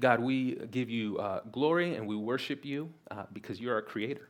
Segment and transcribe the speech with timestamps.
[0.00, 4.28] God, we give you uh, glory and we worship you uh, because you're our creator.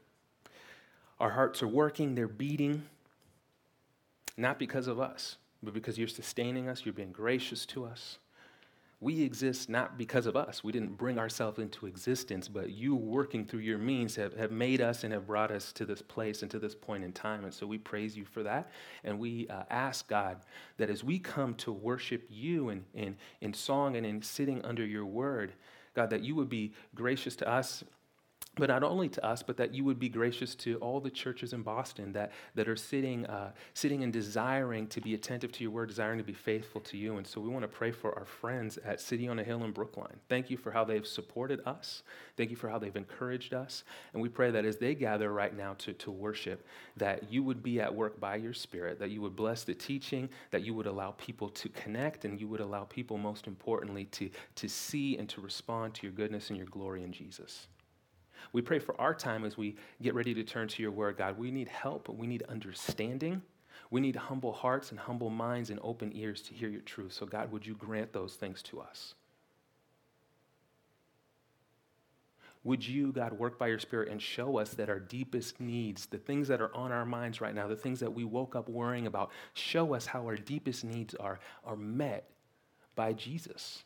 [1.21, 2.84] Our hearts are working, they're beating,
[4.36, 8.18] not because of us, but because you're sustaining us, you're being gracious to us.
[9.00, 10.64] We exist not because of us.
[10.64, 14.80] We didn't bring ourselves into existence, but you working through your means have, have made
[14.80, 17.45] us and have brought us to this place and to this point in time.
[17.45, 18.72] And so we praise you for that.
[19.04, 20.39] And we uh, ask God
[20.79, 24.84] that as we come to worship you in, in, in song and in sitting under
[24.84, 25.53] your word,
[25.94, 27.85] God, that you would be gracious to us
[28.58, 31.53] but not only to us, but that you would be gracious to all the churches
[31.53, 35.71] in Boston that, that are sitting, uh, sitting and desiring to be attentive to your
[35.71, 37.17] word, desiring to be faithful to you.
[37.17, 39.73] And so we want to pray for our friends at City on a Hill in
[39.73, 40.19] Brookline.
[40.29, 42.03] Thank you for how they've supported us.
[42.37, 43.84] Thank you for how they've encouraged us.
[44.12, 47.62] And we pray that as they gather right now to, to worship, that you would
[47.62, 50.87] be at work by your spirit, that you would bless the teaching, that you would
[50.87, 55.29] allow people to connect, and you would allow people, most importantly, to, to see and
[55.29, 57.69] to respond to your goodness and your glory in Jesus.
[58.52, 61.39] We pray for our time as we get ready to turn to your word, God.
[61.39, 63.42] We need help, we need understanding.
[63.91, 67.12] We need humble hearts and humble minds and open ears to hear your truth.
[67.12, 69.14] So, God, would you grant those things to us?
[72.64, 76.19] Would you, God, work by your Spirit and show us that our deepest needs, the
[76.19, 79.06] things that are on our minds right now, the things that we woke up worrying
[79.06, 82.28] about, show us how our deepest needs are, are met
[82.95, 83.84] by Jesus?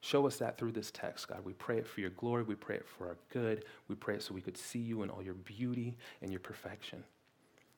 [0.00, 1.44] Show us that through this text, God.
[1.44, 2.44] We pray it for your glory.
[2.44, 3.64] We pray it for our good.
[3.88, 7.02] We pray it so we could see you in all your beauty and your perfection.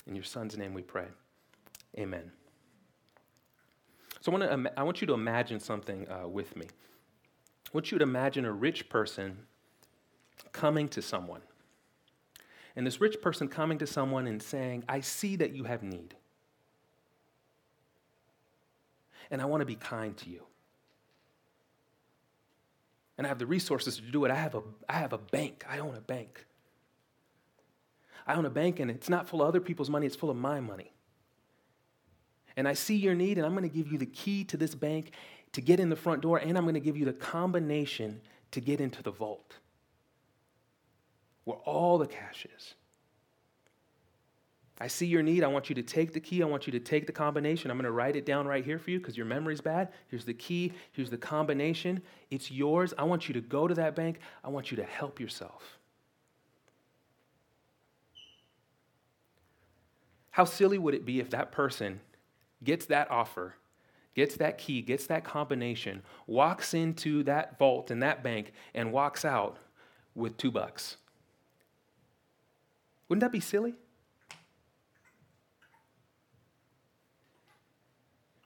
[0.06, 1.06] In your Son's name we pray.
[1.98, 2.30] Amen.
[4.20, 6.66] So I want, to, I want you to imagine something uh, with me.
[6.66, 9.38] I want you to imagine a rich person
[10.52, 11.40] coming to someone.
[12.76, 16.14] And this rich person coming to someone and saying, I see that you have need.
[19.30, 20.42] And I want to be kind to you
[23.20, 24.30] and I have the resources to do it.
[24.30, 25.62] I have a, I have a bank.
[25.68, 26.46] I own a bank.
[28.26, 30.38] I own a bank, and it's not full of other people's money, it's full of
[30.38, 30.94] my money.
[32.56, 34.74] And I see your need, and I'm going to give you the key to this
[34.74, 35.12] bank
[35.52, 38.22] to get in the front door, and I'm going to give you the combination
[38.52, 39.56] to get into the vault
[41.44, 42.74] where all the cash is.
[44.82, 45.44] I see your need.
[45.44, 46.42] I want you to take the key.
[46.42, 47.70] I want you to take the combination.
[47.70, 49.88] I'm going to write it down right here for you because your memory's bad.
[50.08, 50.72] Here's the key.
[50.92, 52.00] Here's the combination.
[52.30, 52.94] It's yours.
[52.96, 54.20] I want you to go to that bank.
[54.42, 55.78] I want you to help yourself.
[60.30, 62.00] How silly would it be if that person
[62.64, 63.56] gets that offer,
[64.14, 69.26] gets that key, gets that combination, walks into that vault in that bank, and walks
[69.26, 69.58] out
[70.14, 70.96] with two bucks?
[73.08, 73.74] Wouldn't that be silly?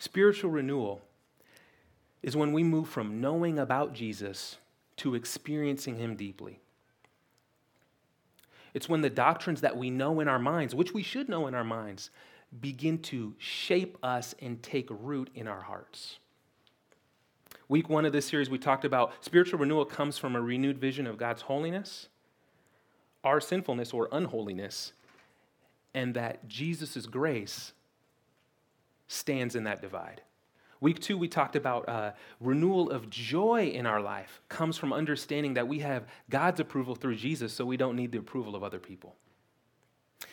[0.05, 1.01] Spiritual renewal
[2.23, 4.59] is when we move from knowing about Jesus
[4.99, 6.61] to experiencing him deeply.
[8.75, 11.55] It's when the doctrines that we know in our minds, which we should know in
[11.55, 12.11] our minds,
[12.61, 16.19] begin to shape us and take root in our hearts.
[17.71, 21.07] Week one of this series, we talked about spiritual renewal comes from a renewed vision
[21.07, 22.09] of God's holiness,
[23.25, 24.93] our sinfulness or unholiness,
[25.95, 27.73] and that Jesus' grace
[29.07, 30.23] stands in that divide.
[30.81, 35.55] Week two, we talked about uh, renewal of joy in our life comes from understanding
[35.55, 38.79] that we have God's approval through Jesus, so we don't need the approval of other
[38.79, 39.17] people.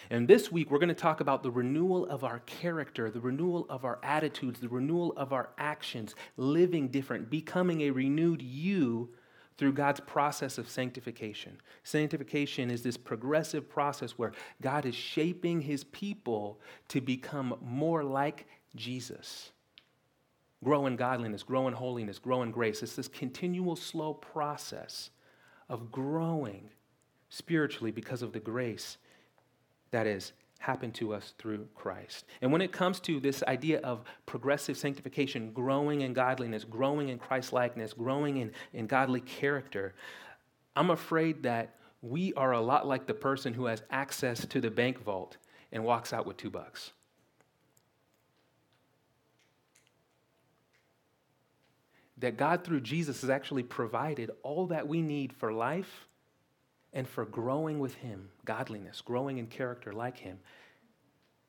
[0.09, 3.65] And this week, we're going to talk about the renewal of our character, the renewal
[3.69, 9.09] of our attitudes, the renewal of our actions, living different, becoming a renewed you
[9.57, 11.61] through God's process of sanctification.
[11.83, 18.47] Sanctification is this progressive process where God is shaping his people to become more like
[18.75, 19.51] Jesus.
[20.63, 22.83] Grow in godliness, grow in holiness, grow in grace.
[22.83, 25.09] It's this continual, slow process
[25.69, 26.69] of growing
[27.29, 28.97] spiritually because of the grace
[29.91, 32.25] that has happened to us through Christ.
[32.41, 37.17] And when it comes to this idea of progressive sanctification, growing in godliness, growing in
[37.17, 39.95] Christ likeness, growing in, in godly character,
[40.75, 44.69] I'm afraid that we are a lot like the person who has access to the
[44.69, 45.37] bank vault
[45.71, 46.91] and walks out with two bucks.
[52.21, 56.07] That God, through Jesus, has actually provided all that we need for life
[56.93, 60.39] and for growing with Him, godliness, growing in character like Him.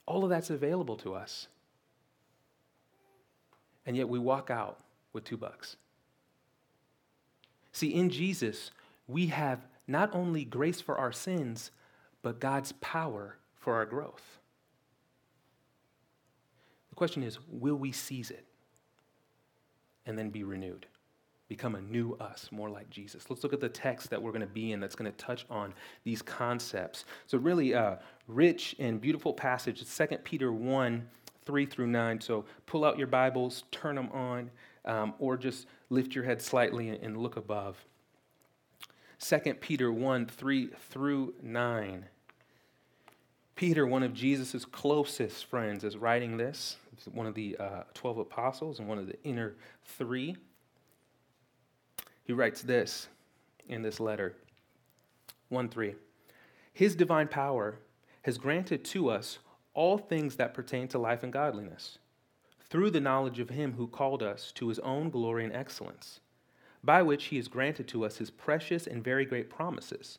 [0.06, 1.46] All of that's available to us.
[3.84, 4.80] And yet we walk out
[5.12, 5.76] with two bucks.
[7.72, 8.70] See, in Jesus,
[9.06, 11.70] we have not only grace for our sins,
[12.22, 14.38] but God's power for our growth.
[16.90, 18.46] The question is will we seize it?
[20.06, 20.86] And then be renewed.
[21.48, 23.28] become a new us, more like Jesus.
[23.28, 25.44] Let's look at the text that we're going to be in that's going to touch
[25.50, 27.04] on these concepts.
[27.26, 27.96] So, really, uh,
[28.26, 29.82] rich and beautiful passage.
[29.82, 31.06] It's 2 Peter 1
[31.44, 32.20] 3 through 9.
[32.20, 34.50] So, pull out your Bibles, turn them on,
[34.86, 37.84] um, or just lift your head slightly and, and look above.
[39.20, 42.06] 2 Peter 1 3 through 9.
[43.54, 46.76] Peter, one of Jesus' closest friends, is writing this.
[46.94, 49.54] He's one of the uh, 12 apostles and one of the inner
[49.84, 50.36] three.
[52.24, 53.08] He writes this
[53.68, 54.34] in this letter
[55.48, 55.94] 1 3.
[56.72, 57.78] His divine power
[58.22, 59.38] has granted to us
[59.74, 61.98] all things that pertain to life and godliness
[62.72, 66.20] through the knowledge of him who called us to his own glory and excellence,
[66.82, 70.18] by which he has granted to us his precious and very great promises,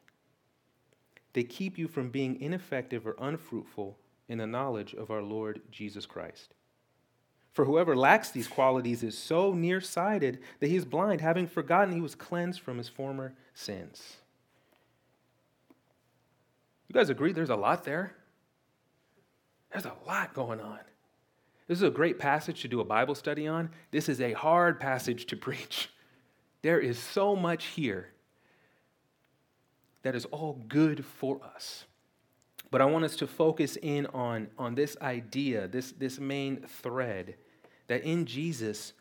[1.33, 3.97] they keep you from being ineffective or unfruitful
[4.27, 6.53] in the knowledge of our Lord Jesus Christ.
[7.53, 12.01] For whoever lacks these qualities is so nearsighted that he is blind, having forgotten he
[12.01, 14.17] was cleansed from his former sins.
[16.87, 18.15] You guys agree there's a lot there?
[19.71, 20.79] There's a lot going on.
[21.67, 23.69] This is a great passage to do a Bible study on.
[23.91, 25.89] This is a hard passage to preach.
[26.61, 28.09] There is so much here
[30.03, 31.85] that is all good for us.
[32.69, 37.35] But I want us to focus in on, on this idea, this, this main thread,
[37.87, 38.93] that in Jesus,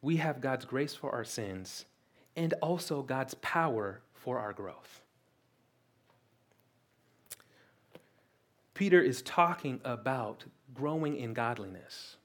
[0.00, 1.84] we have God's grace for our sins
[2.36, 5.02] and also God's power for our growth.
[8.74, 12.16] Peter is talking about growing in godliness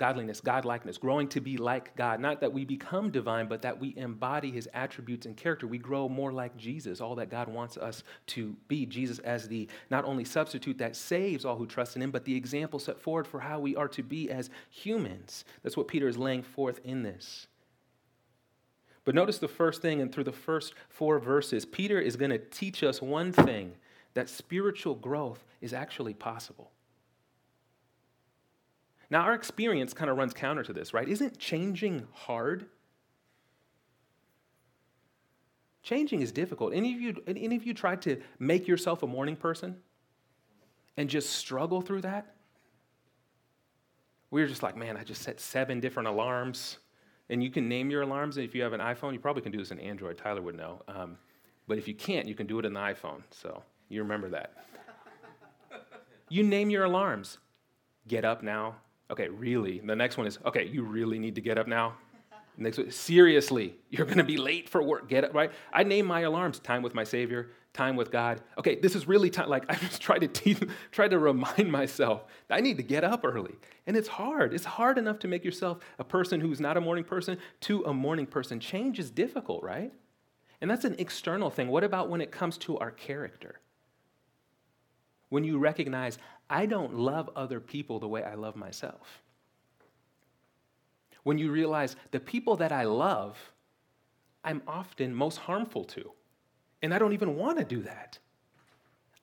[0.00, 2.20] godliness, godlikeness, growing to be like God.
[2.20, 5.66] Not that we become divine, but that we embody his attributes and character.
[5.66, 8.86] We grow more like Jesus, all that God wants us to be.
[8.86, 12.34] Jesus as the not only substitute that saves all who trust in him, but the
[12.34, 15.44] example set forward for how we are to be as humans.
[15.62, 17.46] That's what Peter is laying forth in this.
[19.04, 22.38] But notice the first thing, and through the first four verses, Peter is going to
[22.38, 23.72] teach us one thing
[24.14, 26.72] that spiritual growth is actually possible.
[29.10, 31.08] Now, our experience kind of runs counter to this, right?
[31.08, 32.66] Isn't changing hard?
[35.82, 36.72] Changing is difficult.
[36.72, 39.76] Any of you, any of you tried to make yourself a morning person
[40.96, 42.34] and just struggle through that?
[44.30, 46.78] We were just like, man, I just set seven different alarms.
[47.30, 48.36] And you can name your alarms.
[48.36, 50.18] And if you have an iPhone, you probably can do this in Android.
[50.18, 50.82] Tyler would know.
[50.86, 51.16] Um,
[51.66, 53.22] but if you can't, you can do it in the iPhone.
[53.30, 54.64] So you remember that.
[56.28, 57.38] you name your alarms.
[58.06, 58.76] Get up now,
[59.10, 59.80] Okay, really.
[59.80, 61.94] The next one is, okay, you really need to get up now.
[62.56, 65.08] Next one, seriously, you're going to be late for work.
[65.08, 65.50] Get up, right?
[65.72, 68.42] I name my alarms time with my Savior, time with God.
[68.58, 69.48] Okay, this is really time.
[69.48, 70.62] Like, I just try to teach,
[70.92, 73.54] try to remind myself I need to get up early.
[73.86, 74.52] And it's hard.
[74.52, 77.94] It's hard enough to make yourself a person who's not a morning person to a
[77.94, 78.60] morning person.
[78.60, 79.92] Change is difficult, right?
[80.60, 81.68] And that's an external thing.
[81.68, 83.60] What about when it comes to our character?
[85.30, 86.18] When you recognize,
[86.50, 89.22] I don't love other people the way I love myself.
[91.22, 93.38] When you realize the people that I love,
[94.44, 96.12] I'm often most harmful to.
[96.82, 98.18] And I don't even want to do that.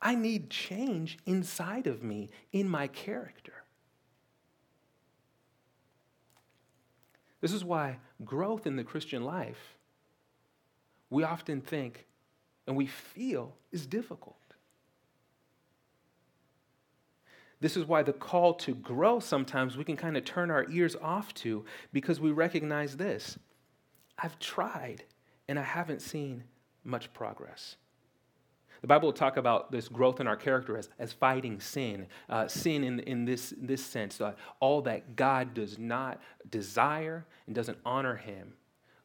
[0.01, 3.63] I need change inside of me, in my character.
[7.41, 9.77] This is why growth in the Christian life,
[11.09, 12.05] we often think
[12.67, 14.46] and we feel is difficult.
[17.59, 20.95] This is why the call to grow sometimes we can kind of turn our ears
[21.01, 23.37] off to because we recognize this.
[24.17, 25.03] I've tried
[25.47, 26.43] and I haven't seen
[26.83, 27.77] much progress.
[28.81, 32.05] The Bible will talk about this growth in our character as, as fighting sin.
[32.29, 36.21] Uh, sin in, in this, this sense, uh, all that God does not
[36.51, 38.53] desire and doesn't honor Him,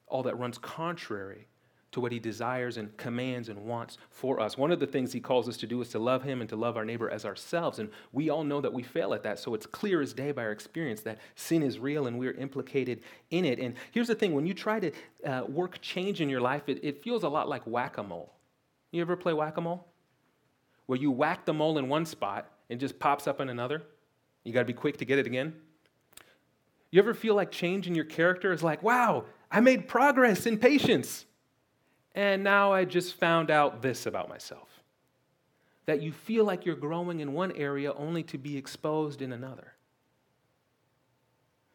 [0.06, 1.46] all that runs contrary
[1.92, 4.56] to what he desires and commands and wants for us.
[4.56, 6.56] One of the things he calls us to do is to love him and to
[6.56, 7.78] love our neighbor as ourselves.
[7.78, 9.38] And we all know that we fail at that.
[9.38, 13.02] So it's clear as day by our experience that sin is real and we're implicated
[13.30, 13.58] in it.
[13.58, 14.92] And here's the thing when you try to
[15.26, 18.32] uh, work change in your life, it, it feels a lot like whack a mole.
[18.90, 19.86] You ever play whack a mole?
[20.86, 23.82] Where you whack the mole in one spot and just pops up in another?
[24.44, 25.54] You got to be quick to get it again.
[26.90, 30.58] You ever feel like change in your character is like, wow, I made progress in
[30.58, 31.26] patience.
[32.14, 34.68] And now I just found out this about myself
[35.86, 39.72] that you feel like you're growing in one area only to be exposed in another.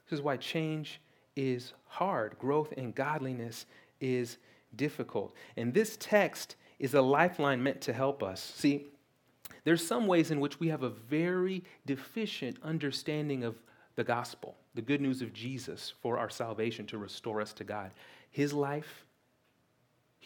[0.06, 1.02] This is why change
[1.36, 3.66] is hard, growth in godliness
[4.00, 4.38] is
[4.76, 5.34] difficult.
[5.58, 8.42] And this text is a lifeline meant to help us.
[8.42, 8.88] See,
[9.64, 13.62] there's some ways in which we have a very deficient understanding of
[13.96, 17.92] the gospel, the good news of Jesus for our salvation to restore us to God.
[18.32, 19.06] His life,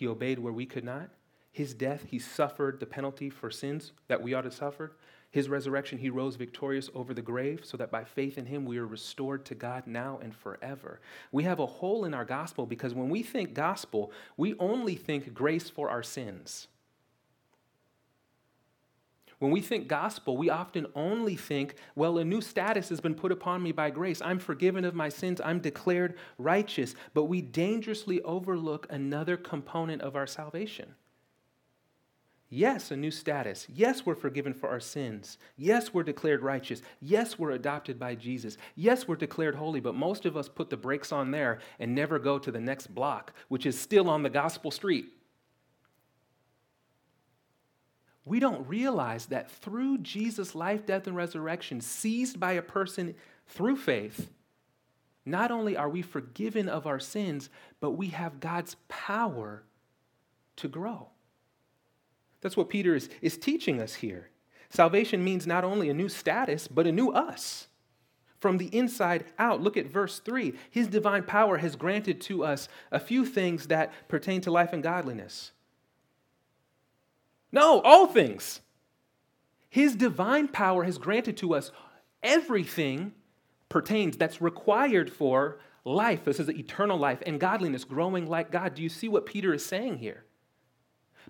[0.01, 1.11] he obeyed where we could not.
[1.51, 4.93] His death, he suffered the penalty for sins that we ought to suffer.
[5.29, 8.79] His resurrection, he rose victorious over the grave, so that by faith in him we
[8.79, 11.01] are restored to God now and forever.
[11.31, 15.35] We have a hole in our gospel because when we think gospel, we only think
[15.35, 16.67] grace for our sins.
[19.41, 23.31] When we think gospel, we often only think, well, a new status has been put
[23.31, 24.21] upon me by grace.
[24.21, 25.41] I'm forgiven of my sins.
[25.43, 26.93] I'm declared righteous.
[27.15, 30.93] But we dangerously overlook another component of our salvation.
[32.51, 33.65] Yes, a new status.
[33.67, 35.39] Yes, we're forgiven for our sins.
[35.57, 36.83] Yes, we're declared righteous.
[36.99, 38.59] Yes, we're adopted by Jesus.
[38.75, 42.19] Yes, we're declared holy, but most of us put the brakes on there and never
[42.19, 45.05] go to the next block, which is still on the gospel street.
[48.25, 53.15] We don't realize that through Jesus' life, death, and resurrection, seized by a person
[53.47, 54.29] through faith,
[55.25, 57.49] not only are we forgiven of our sins,
[57.79, 59.63] but we have God's power
[60.57, 61.09] to grow.
[62.41, 64.29] That's what Peter is, is teaching us here.
[64.69, 67.67] Salvation means not only a new status, but a new us.
[68.39, 69.61] From the inside out.
[69.61, 70.53] Look at verse 3.
[70.71, 74.81] His divine power has granted to us a few things that pertain to life and
[74.81, 75.51] godliness.
[77.51, 78.61] No, all things.
[79.69, 81.71] His divine power has granted to us
[82.23, 83.13] everything
[83.69, 86.25] pertains that's required for life.
[86.25, 88.75] This is eternal life and godliness, growing like God.
[88.75, 90.25] Do you see what Peter is saying here?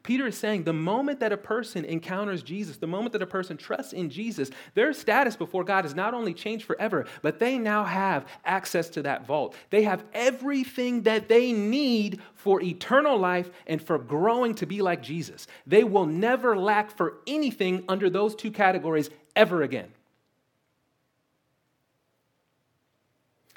[0.03, 3.57] Peter is saying the moment that a person encounters Jesus, the moment that a person
[3.57, 7.83] trusts in Jesus, their status before God is not only changed forever, but they now
[7.83, 9.55] have access to that vault.
[9.69, 15.03] They have everything that they need for eternal life and for growing to be like
[15.03, 15.47] Jesus.
[15.67, 19.91] They will never lack for anything under those two categories ever again.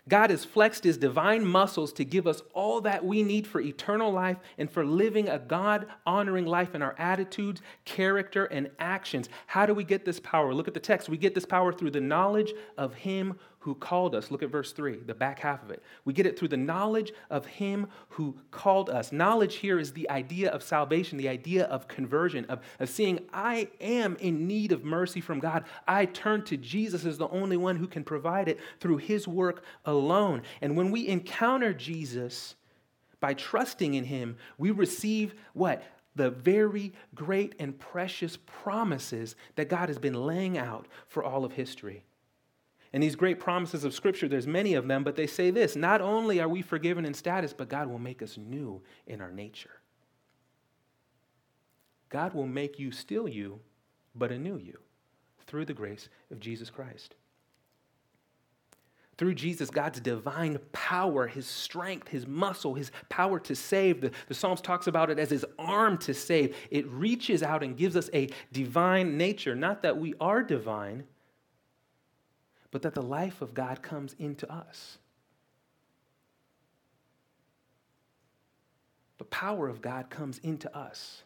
[0.07, 4.13] God has flexed his divine muscles to give us all that we need for eternal
[4.13, 9.31] life and for living a God honoring life in our attitudes, character, and actions.
[9.47, 10.53] How do we get this power?
[10.53, 11.09] Look at the text.
[11.09, 14.31] We get this power through the knowledge of him who called us.
[14.31, 15.83] Look at verse 3, the back half of it.
[16.05, 19.11] We get it through the knowledge of him who called us.
[19.11, 23.71] Knowledge here is the idea of salvation, the idea of conversion, of, of seeing I
[23.81, 25.65] am in need of mercy from God.
[25.89, 29.65] I turn to Jesus as the only one who can provide it through his work
[29.87, 30.43] alone.
[30.61, 32.57] And when we encounter Jesus,
[33.19, 35.83] by trusting in him, we receive what?
[36.17, 41.51] the very great and precious promises that God has been laying out for all of
[41.51, 42.05] history.
[42.95, 46.01] And these great promises of Scripture, there's many of them, but they say this not
[46.01, 49.81] only are we forgiven in status, but God will make us new in our nature.
[52.09, 53.59] God will make you still you,
[54.15, 54.79] but a new you
[55.49, 57.17] through the grace of Jesus Christ.
[59.19, 64.03] Through Jesus, God's divine power, his strength, his muscle, his power to save.
[64.03, 66.55] The, the Psalms talks about it as his arm to save.
[66.71, 69.57] It reaches out and gives us a divine nature.
[69.57, 71.03] Not that we are divine,
[72.75, 74.99] but that the life of God comes into us.
[79.19, 81.23] The power of God comes into us.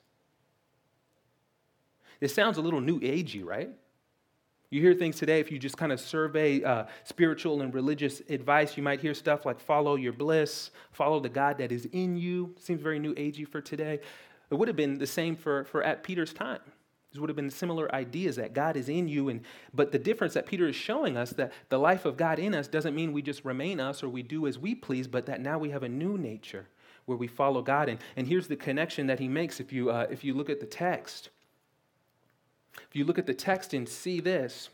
[2.21, 3.71] This sounds a little new agey, right?
[4.69, 8.77] You hear things today, if you just kind of survey uh, spiritual and religious advice,
[8.77, 12.55] you might hear stuff like follow your bliss, follow the God that is in you.
[12.61, 14.01] Seems very new agey for today.
[14.51, 16.61] It would have been the same for, for at Peter's time.
[17.13, 19.29] These would have been similar ideas that God is in you.
[19.31, 19.41] And,
[19.73, 22.69] but the difference that Peter is showing us that the life of God in us
[22.69, 25.59] doesn't mean we just remain us or we do as we please, but that now
[25.59, 26.67] we have a new nature
[27.07, 27.89] where we follow God.
[27.89, 30.61] And, and here's the connection that he makes if you, uh, if you look at
[30.61, 31.31] the text.
[32.77, 34.69] If you look at the text and see this,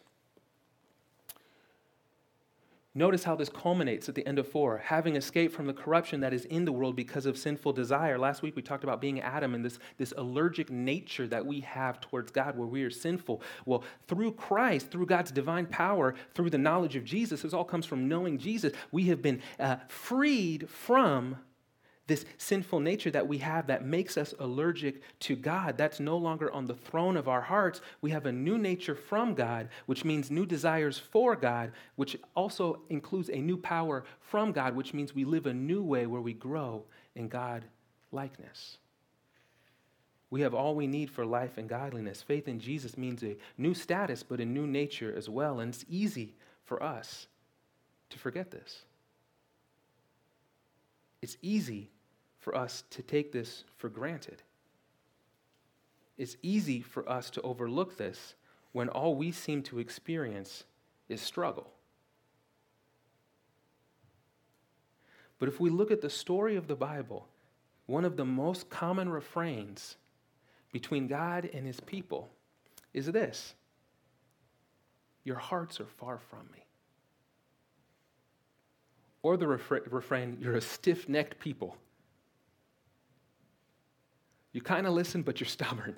[2.96, 4.78] Notice how this culminates at the end of four.
[4.78, 8.16] Having escaped from the corruption that is in the world because of sinful desire.
[8.18, 12.00] Last week we talked about being Adam and this, this allergic nature that we have
[12.00, 13.42] towards God where we are sinful.
[13.66, 17.84] Well, through Christ, through God's divine power, through the knowledge of Jesus, this all comes
[17.84, 21.38] from knowing Jesus, we have been uh, freed from
[22.06, 26.52] this sinful nature that we have that makes us allergic to God, that's no longer
[26.52, 27.80] on the throne of our hearts.
[28.02, 32.82] We have a new nature from God, which means new desires for God, which also
[32.90, 36.34] includes a new power from God, which means we live a new way where we
[36.34, 36.84] grow
[37.14, 37.64] in God
[38.12, 38.76] likeness.
[40.28, 42.20] We have all we need for life and godliness.
[42.20, 45.60] Faith in Jesus means a new status, but a new nature as well.
[45.60, 46.34] And it's easy
[46.64, 47.28] for us
[48.10, 48.82] to forget this.
[51.22, 51.88] It's easy
[52.44, 54.42] for us to take this for granted.
[56.18, 58.34] It's easy for us to overlook this
[58.72, 60.64] when all we seem to experience
[61.08, 61.72] is struggle.
[65.38, 67.26] But if we look at the story of the Bible,
[67.86, 69.96] one of the most common refrains
[70.70, 72.28] between God and his people
[72.92, 73.54] is this
[75.24, 76.66] Your hearts are far from me.
[79.22, 81.78] Or the refrain, You're a stiff necked people.
[84.54, 85.96] You kind of listen, but you're stubborn.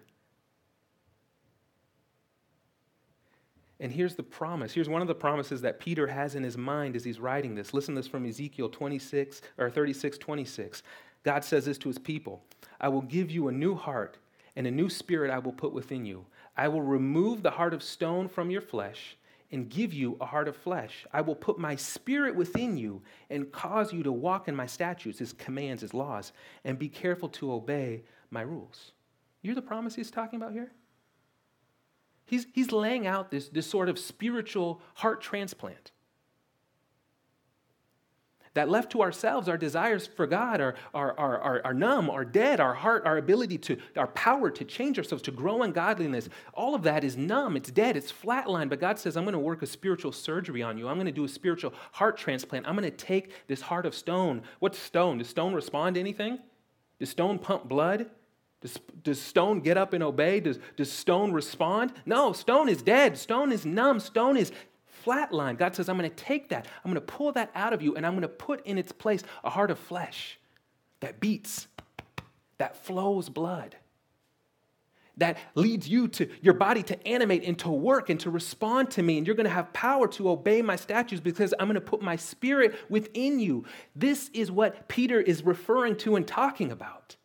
[3.79, 4.73] And here's the promise.
[4.73, 7.75] Here's one of the promises that Peter has in his mind as he's writing this.
[7.75, 10.83] Listen to this from Ezekiel 26 or 36, 26.
[11.23, 12.43] God says this to his people
[12.81, 14.17] I will give you a new heart,
[14.57, 16.25] and a new spirit I will put within you.
[16.57, 19.19] I will remove the heart of stone from your flesh
[19.53, 21.07] and give you a heart of flesh.
[21.13, 25.19] I will put my spirit within you and cause you to walk in my statutes,
[25.19, 26.33] his commands, his laws,
[26.65, 28.93] and be careful to obey my rules.
[29.43, 30.73] You hear the promise he's talking about here?
[32.25, 35.93] He's, he's laying out this, this sort of spiritual heart transplant.
[38.55, 42.25] That left to ourselves, our desires for God are, are, are, are, are numb, are
[42.25, 42.59] dead.
[42.59, 46.75] Our heart, our ability to, our power to change ourselves, to grow in godliness, all
[46.75, 48.71] of that is numb, it's dead, it's flatlined.
[48.71, 50.89] But God says, I'm going to work a spiritual surgery on you.
[50.89, 52.67] I'm going to do a spiritual heart transplant.
[52.67, 54.41] I'm going to take this heart of stone.
[54.59, 55.19] What's stone?
[55.19, 56.39] Does stone respond to anything?
[56.99, 58.11] Does stone pump blood?
[58.61, 60.41] Does, does stone get up and obey?
[60.41, 61.93] Does, does stone respond?
[62.05, 63.19] No, stone is dead.
[63.19, 64.01] Stone is numb.
[64.01, 64.53] Stone is
[65.07, 65.57] flatline.
[65.57, 67.95] God says, I'm going to take that, I'm going to pull that out of you,
[67.95, 70.39] and I'm going to put in its place a heart of flesh
[71.01, 71.69] that beats,
[72.59, 73.77] that flows blood,
[75.19, 79.03] that leads you to your body to animate and to work and to respond to
[79.03, 79.19] me.
[79.19, 82.03] And you're going to have power to obey my statutes because I'm going to put
[82.03, 83.65] my spirit within you.
[83.95, 87.17] This is what Peter is referring to and talking about.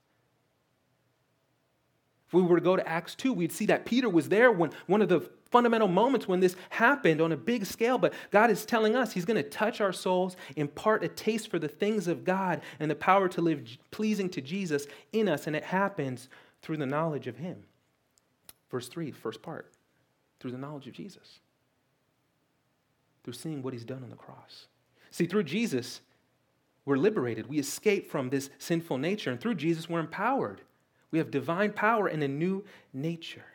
[2.27, 4.71] If we were to go to Acts 2, we'd see that Peter was there when
[4.87, 7.97] one of the fundamental moments when this happened on a big scale.
[7.97, 11.59] But God is telling us He's going to touch our souls, impart a taste for
[11.59, 15.45] the things of God and the power to live pleasing to Jesus in us.
[15.45, 16.29] And it happens
[16.61, 17.63] through the knowledge of Him.
[18.71, 19.69] Verse 3, first part,
[20.39, 21.39] through the knowledge of Jesus,
[23.23, 24.67] through seeing what He's done on the cross.
[25.11, 25.99] See, through Jesus,
[26.85, 27.47] we're liberated.
[27.47, 29.29] We escape from this sinful nature.
[29.29, 30.61] And through Jesus, we're empowered.
[31.11, 33.45] We have divine power and a new nature.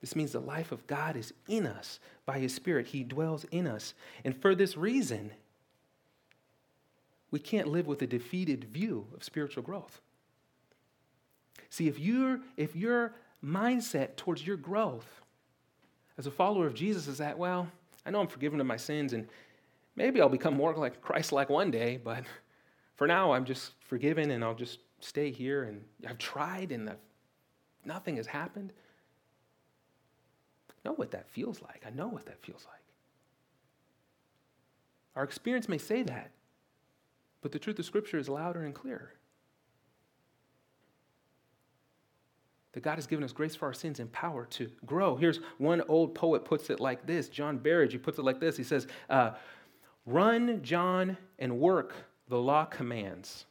[0.00, 2.88] This means the life of God is in us by His Spirit.
[2.88, 3.94] He dwells in us.
[4.24, 5.30] And for this reason,
[7.30, 10.00] we can't live with a defeated view of spiritual growth.
[11.70, 13.14] See, if, you if your
[13.44, 15.06] mindset towards your growth
[16.16, 17.68] as a follower of Jesus is that, well,
[18.06, 19.26] I know I'm forgiven of my sins and
[19.96, 22.24] maybe I'll become more like Christ like one day, but
[22.96, 26.98] for now I'm just forgiven and I'll just stay here and I've tried and I've,
[27.84, 28.72] nothing has happened.
[30.70, 31.82] I know what that feels like.
[31.86, 32.80] I know what that feels like.
[35.16, 36.30] Our experience may say that,
[37.40, 39.12] but the truth of Scripture is louder and clearer.
[42.74, 45.16] That God has given us grace for our sins and power to grow.
[45.16, 48.56] Here's one old poet puts it like this John Berridge, he puts it like this.
[48.56, 49.32] He says, uh,
[50.06, 51.94] Run, John, and work
[52.28, 53.46] the law commands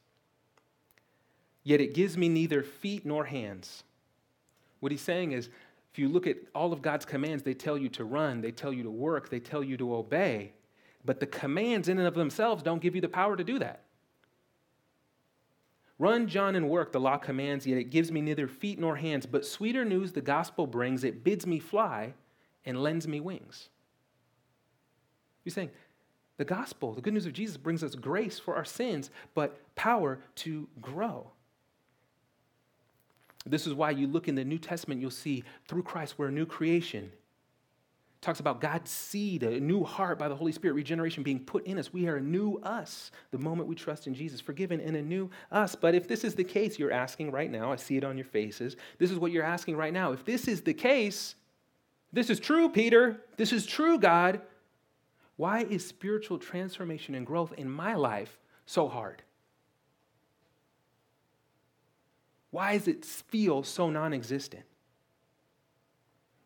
[1.64, 3.84] yet it gives me neither feet nor hands.
[4.80, 5.50] What he's saying is,
[5.92, 8.74] if you look at all of God's commands, they tell you to run, they tell
[8.74, 10.54] you to work, they tell you to obey.
[11.06, 13.84] But the commands in and of themselves don't give you the power to do that.
[16.00, 19.26] Run, John, and work, the law commands, yet it gives me neither feet nor hands.
[19.26, 22.14] But sweeter news the gospel brings, it bids me fly
[22.66, 23.70] and lends me wings.
[25.44, 25.72] You're saying,
[26.38, 30.20] the gospel, the good news of Jesus, brings us grace for our sins, but power
[30.36, 31.32] to grow.
[33.46, 36.32] This is why you look in the New Testament, you'll see through Christ we're a
[36.32, 37.12] new creation
[38.24, 41.78] talks about God's seed, a new heart by the Holy Spirit, regeneration being put in
[41.78, 41.94] us.
[41.94, 45.30] We are a new us the moment we trust in Jesus, forgiven and a new
[45.52, 45.76] us.
[45.76, 48.26] But if this is the case you're asking right now, I see it on your
[48.26, 48.76] faces.
[48.98, 50.14] This is what you're asking right now.
[50.14, 51.36] If this is the case,
[52.12, 53.22] this is true, Peter.
[53.38, 54.42] This is true, God.
[55.36, 59.24] Why is spiritual transformation and growth in my life so hard?
[62.52, 64.64] Why does it feel so non existent?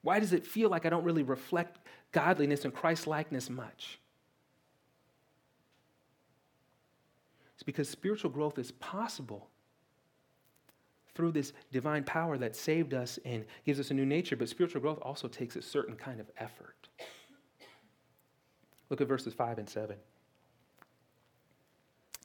[0.07, 1.79] Why does it feel like I don't really reflect
[2.13, 3.99] godliness and Christ likeness much?
[7.55, 9.49] It's because spiritual growth is possible
[11.13, 14.79] through this divine power that saved us and gives us a new nature, but spiritual
[14.79, 16.87] growth also takes a certain kind of effort.
[18.89, 19.91] Look at verses 5 and 7.
[19.91, 19.99] It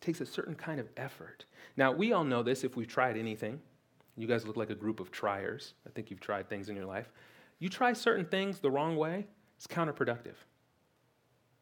[0.00, 1.46] takes a certain kind of effort.
[1.76, 3.60] Now, we all know this if we've tried anything.
[4.16, 5.74] You guys look like a group of triers.
[5.84, 7.10] I think you've tried things in your life.
[7.62, 9.24] You try certain things the wrong way,
[9.56, 10.34] it's counterproductive.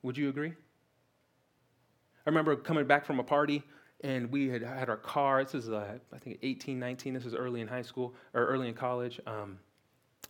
[0.02, 0.48] Would you agree?
[0.48, 3.62] I remember coming back from a party
[4.02, 5.44] and we had had our car.
[5.44, 7.12] This is, uh, I think, 18, 19.
[7.12, 9.20] This is early in high school or early in college.
[9.26, 9.58] Um,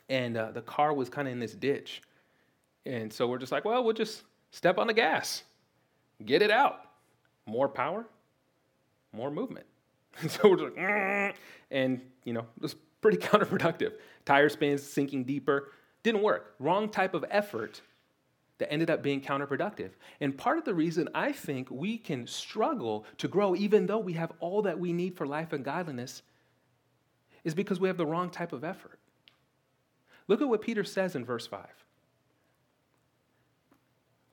[0.09, 2.03] and uh, the car was kind of in this ditch.
[2.85, 5.45] And so we're just like, well, we'll just step on the gas,
[6.25, 6.81] get it out.
[7.47, 8.07] More power,
[9.13, 9.67] more movement.
[10.21, 11.37] And so we're just like,
[11.71, 13.93] and, you know, was pretty counterproductive.
[14.25, 15.73] Tire spins, sinking deeper.
[16.03, 16.55] Didn't work.
[16.59, 17.81] Wrong type of effort
[18.59, 19.91] that ended up being counterproductive.
[20.21, 24.13] And part of the reason I think we can struggle to grow, even though we
[24.13, 26.23] have all that we need for life and godliness,
[27.43, 28.99] is because we have the wrong type of effort.
[30.29, 31.67] Look at what Peter says in verse 5.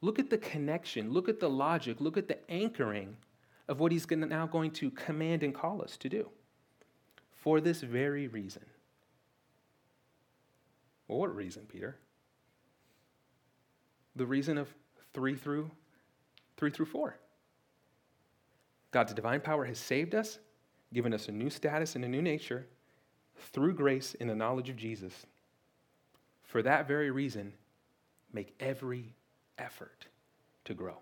[0.02, 3.18] Look at the connection, look at the logic, look at the anchoring
[3.68, 6.30] of what he's now going to command and call us to do.
[7.48, 8.66] For this very reason.
[11.08, 11.96] Well, what reason, Peter?
[14.18, 14.68] the reason of
[15.14, 15.72] 3 through
[16.58, 17.16] 3 through 4.
[18.92, 20.40] God's divine power has saved us,
[20.94, 22.68] given us a new status and a new nature
[23.54, 25.26] through grace in the knowledge of Jesus.
[26.44, 27.54] For that very reason,
[28.34, 29.16] make every
[29.58, 30.08] effort
[30.66, 30.98] to grow.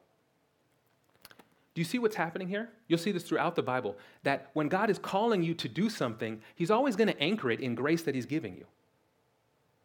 [1.75, 2.69] Do you see what's happening here?
[2.87, 6.41] You'll see this throughout the Bible that when God is calling you to do something,
[6.55, 8.65] He's always going to anchor it in grace that He's giving you.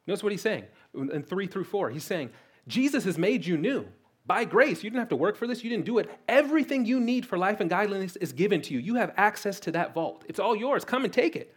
[0.07, 1.91] Notice what He's saying in 3 through 4.
[1.91, 2.31] He's saying,
[2.69, 3.87] Jesus has made you new.
[4.25, 6.09] By grace, you didn't have to work for this, you didn't do it.
[6.29, 8.79] Everything you need for life and godliness is given to you.
[8.79, 10.25] You have access to that vault.
[10.29, 10.85] It's all yours.
[10.85, 11.53] Come and take it.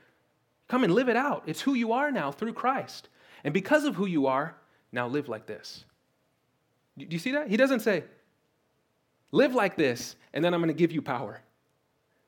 [0.68, 1.44] Come and live it out.
[1.46, 3.10] It's who you are now through Christ.
[3.44, 4.56] And because of who you are,
[4.92, 5.86] now live like this.
[6.98, 7.50] Do you see that?
[7.50, 8.06] He doesn't say,
[9.34, 11.42] live like this, and then I'm going to give you power.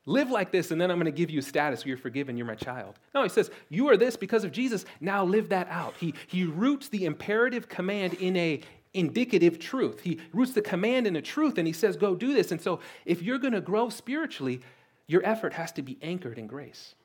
[0.07, 1.85] Live like this, and then I'm going to give you status.
[1.85, 2.35] You're forgiven.
[2.35, 2.99] You're my child.
[3.13, 4.85] No, he says, You are this because of Jesus.
[4.99, 5.95] Now live that out.
[5.99, 8.61] He, he roots the imperative command in a
[8.93, 10.01] indicative truth.
[10.01, 12.51] He roots the command in a truth, and he says, Go do this.
[12.51, 14.61] And so, if you're going to grow spiritually,
[15.07, 16.95] your effort has to be anchored in grace.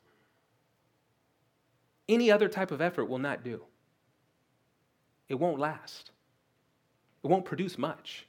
[2.09, 3.63] Any other type of effort will not do,
[5.29, 6.11] it won't last,
[7.23, 8.27] it won't produce much.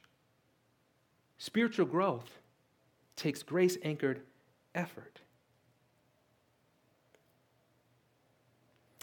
[1.42, 2.38] Spiritual growth
[3.16, 4.20] takes grace anchored
[4.76, 5.22] effort.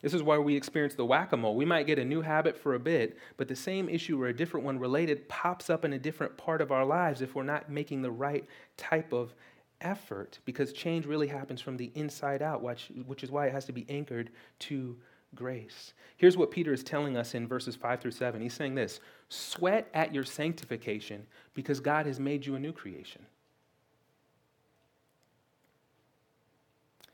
[0.02, 1.58] This is why we experience the whack a mole.
[1.58, 4.34] We might get a new habit for a bit, but the same issue or a
[4.34, 7.70] different one related pops up in a different part of our lives if we're not
[7.70, 8.46] making the right
[8.78, 9.34] type of
[9.82, 13.66] effort, because change really happens from the inside out, which, which is why it has
[13.66, 14.96] to be anchored to
[15.36, 15.94] grace.
[16.16, 18.42] Here's what Peter is telling us in verses 5 through 7.
[18.42, 23.26] He's saying this Sweat at your sanctification because God has made you a new creation.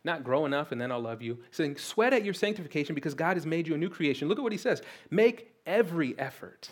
[0.05, 1.39] not grow enough and then I'll love you.
[1.51, 4.27] Saying, sweat at your sanctification because God has made you a new creation.
[4.29, 6.69] Look at what he says make every effort.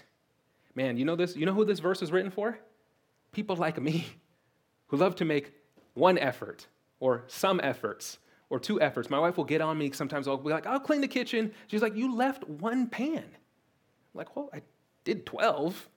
[0.75, 1.35] Man, you know this?
[1.35, 2.57] You know who this verse is written for?
[3.31, 4.05] People like me
[4.87, 5.53] who love to make
[5.95, 6.67] one effort
[6.99, 9.09] or some efforts or two efforts.
[9.09, 10.27] My wife will get on me sometimes.
[10.27, 11.51] I'll be like, I'll clean the kitchen.
[11.67, 13.25] She's like, You left one pan.
[13.25, 14.61] I'm like, well, I
[15.03, 15.89] did 12.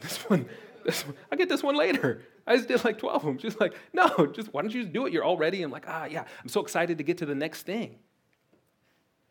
[0.00, 0.46] This one,
[0.84, 2.22] this one, I'll get this one later.
[2.46, 3.38] I just did like 12 of them.
[3.38, 5.12] She's like, no, just why don't you just do it?
[5.12, 5.62] You're all ready.
[5.62, 7.98] I'm like, ah, yeah, I'm so excited to get to the next thing.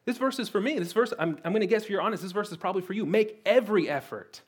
[0.06, 0.78] This verse is for me.
[0.78, 2.94] This verse, I'm, I'm going to guess if you're honest, this verse is probably for
[2.94, 3.06] you.
[3.06, 4.42] Make every effort.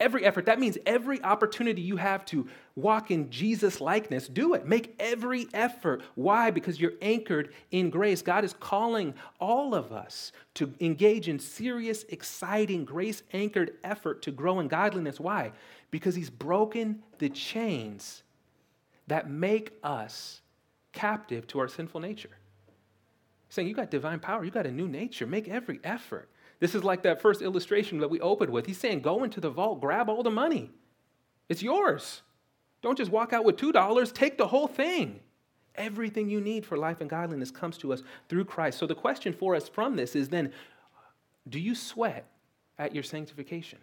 [0.00, 0.46] Every effort.
[0.46, 4.66] That means every opportunity you have to walk in Jesus' likeness, do it.
[4.66, 6.02] Make every effort.
[6.16, 6.50] Why?
[6.50, 8.20] Because you're anchored in grace.
[8.20, 14.32] God is calling all of us to engage in serious, exciting, grace anchored effort to
[14.32, 15.20] grow in godliness.
[15.20, 15.52] Why?
[15.92, 18.24] Because He's broken the chains
[19.06, 20.40] that make us
[20.92, 22.30] captive to our sinful nature.
[23.48, 25.26] saying, You got divine power, you got a new nature.
[25.26, 26.28] Make every effort.
[26.60, 28.66] This is like that first illustration that we opened with.
[28.66, 30.70] He's saying, Go into the vault, grab all the money.
[31.48, 32.22] It's yours.
[32.82, 35.20] Don't just walk out with $2, take the whole thing.
[35.74, 38.78] Everything you need for life and godliness comes to us through Christ.
[38.78, 40.52] So the question for us from this is then
[41.48, 42.26] do you sweat
[42.78, 43.78] at your sanctification?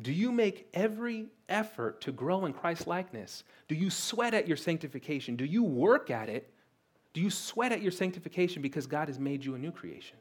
[0.00, 3.44] Do you make every effort to grow in Christ likeness?
[3.68, 5.36] Do you sweat at your sanctification?
[5.36, 6.52] Do you work at it?
[7.12, 10.16] Do you sweat at your sanctification because God has made you a new creation?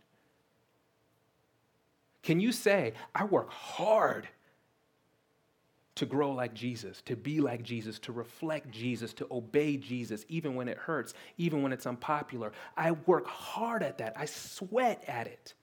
[2.23, 4.27] Can you say, I work hard
[5.95, 10.55] to grow like Jesus, to be like Jesus, to reflect Jesus, to obey Jesus, even
[10.55, 12.51] when it hurts, even when it's unpopular?
[12.75, 14.13] I work hard at that.
[14.17, 15.53] I sweat at it.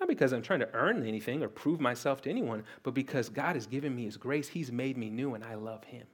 [0.00, 3.54] Not because I'm trying to earn anything or prove myself to anyone, but because God
[3.54, 4.48] has given me His grace.
[4.48, 6.06] He's made me new, and I love Him.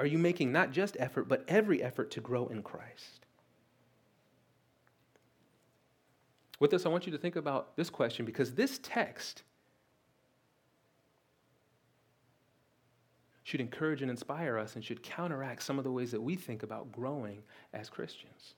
[0.00, 3.26] Are you making not just effort, but every effort to grow in Christ?
[6.58, 9.42] With this, I want you to think about this question because this text
[13.42, 16.62] should encourage and inspire us and should counteract some of the ways that we think
[16.62, 17.42] about growing
[17.74, 18.54] as Christians.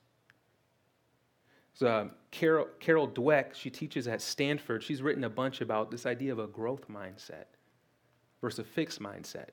[1.73, 4.81] So, uh, Carol, Carol Dweck, she teaches at Stanford.
[4.81, 7.47] She's written a bunch about this idea of a growth mindset
[8.39, 9.49] versus a fixed mindset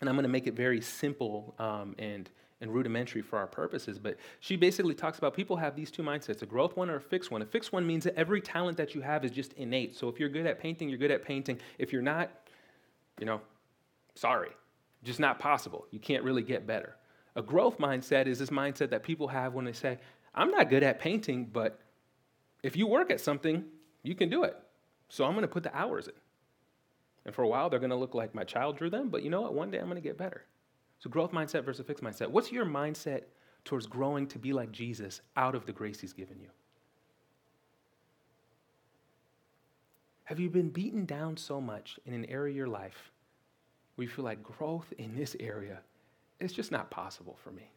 [0.00, 3.98] and I'm going to make it very simple um, and, and rudimentary for our purposes,
[3.98, 7.00] but she basically talks about people have these two mindsets a growth one or a
[7.00, 7.42] fixed one.
[7.42, 9.96] A fixed one means that every talent that you have is just innate.
[9.96, 11.58] So if you're good at painting, you're good at painting.
[11.78, 12.30] If you're not,
[13.18, 13.40] you know,
[14.14, 14.50] sorry,
[15.04, 15.86] just not possible.
[15.90, 16.96] You can't really get better.
[17.36, 19.98] A growth mindset is this mindset that people have when they say,
[20.34, 21.80] I'm not good at painting, but
[22.62, 23.64] if you work at something,
[24.02, 24.56] you can do it.
[25.08, 26.14] So I'm going to put the hours in.
[27.24, 29.30] And for a while, they're going to look like my child drew them, but you
[29.30, 29.54] know what?
[29.54, 30.44] One day I'm going to get better.
[30.98, 32.28] So, growth mindset versus fixed mindset.
[32.28, 33.22] What's your mindset
[33.64, 36.48] towards growing to be like Jesus out of the grace he's given you?
[40.24, 43.10] Have you been beaten down so much in an area of your life
[43.94, 45.80] where you feel like growth in this area
[46.38, 47.70] is just not possible for me?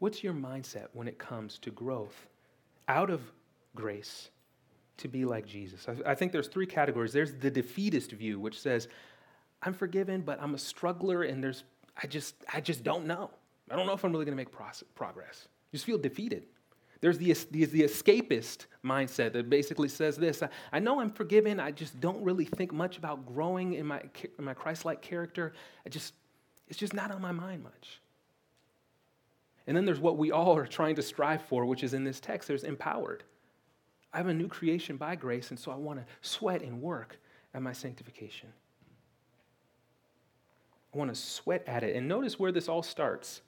[0.00, 2.26] What's your mindset when it comes to growth
[2.88, 3.20] out of
[3.76, 4.30] grace
[4.96, 5.86] to be like Jesus?
[5.88, 7.12] I, I think there's three categories.
[7.12, 8.88] There's the defeatist view, which says,
[9.62, 11.64] I'm forgiven, but I'm a struggler and there's
[12.02, 13.30] I just I just don't know.
[13.70, 14.50] I don't know if I'm really going to make
[14.94, 15.48] progress.
[15.70, 16.44] You just feel defeated.
[17.00, 21.60] There's the, the, the escapist mindset that basically says this I, I, know I'm forgiven,
[21.60, 24.02] I just don't really think much about growing in my,
[24.38, 25.54] in my Christ like character.
[25.86, 26.14] I just,
[26.68, 28.00] it's just not on my mind much.
[29.70, 32.18] And then there's what we all are trying to strive for, which is in this
[32.18, 33.22] text there's empowered.
[34.12, 37.20] I have a new creation by grace, and so I want to sweat and work
[37.54, 38.48] at my sanctification.
[40.92, 41.94] I want to sweat at it.
[41.94, 43.42] And notice where this all starts.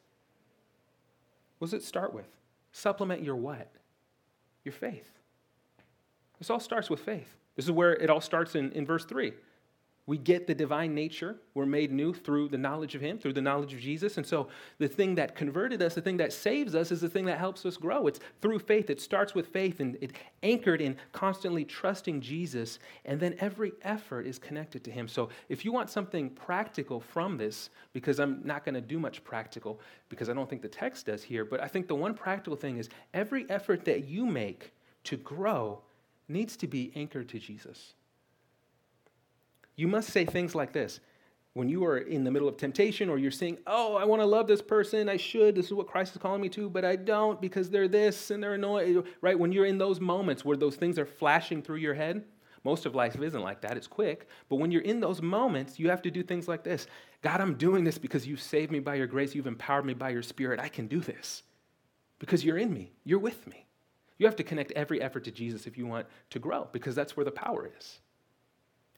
[1.58, 2.28] What does it start with?
[2.70, 3.72] Supplement your what?
[4.62, 5.10] Your faith.
[6.38, 7.34] This all starts with faith.
[7.56, 9.32] This is where it all starts in, in verse 3.
[10.04, 11.36] We get the divine nature.
[11.54, 14.16] We're made new through the knowledge of Him, through the knowledge of Jesus.
[14.16, 17.24] And so the thing that converted us, the thing that saves us, is the thing
[17.26, 18.08] that helps us grow.
[18.08, 18.90] It's through faith.
[18.90, 20.12] It starts with faith and it
[20.42, 22.80] anchored in constantly trusting Jesus.
[23.04, 25.06] And then every effort is connected to Him.
[25.06, 29.22] So if you want something practical from this, because I'm not going to do much
[29.22, 32.56] practical, because I don't think the text does here, but I think the one practical
[32.56, 34.72] thing is every effort that you make
[35.04, 35.80] to grow
[36.28, 37.94] needs to be anchored to Jesus.
[39.82, 41.00] You must say things like this.
[41.54, 44.26] When you are in the middle of temptation or you're saying, Oh, I want to
[44.26, 46.94] love this person, I should, this is what Christ is calling me to, but I
[46.94, 49.36] don't because they're this and they're annoying, right?
[49.36, 52.22] When you're in those moments where those things are flashing through your head,
[52.62, 54.28] most of life isn't like that, it's quick.
[54.48, 56.86] But when you're in those moments, you have to do things like this
[57.20, 60.10] God, I'm doing this because you've saved me by your grace, you've empowered me by
[60.10, 60.60] your spirit.
[60.60, 61.42] I can do this
[62.20, 63.66] because you're in me, you're with me.
[64.18, 67.16] You have to connect every effort to Jesus if you want to grow because that's
[67.16, 67.98] where the power is.